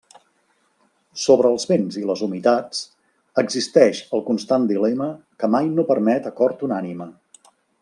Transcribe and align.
Sobre 1.23 1.51
els 1.55 1.65
vents 1.71 1.97
i 2.03 2.05
les 2.11 2.23
humitats 2.27 2.79
existeix 3.43 4.01
el 4.19 4.25
constant 4.31 4.67
dilema 4.73 5.11
que 5.45 5.51
mai 5.57 5.71
no 5.77 5.87
permet 5.93 6.33
acord 6.35 6.67
unànime. 6.71 7.11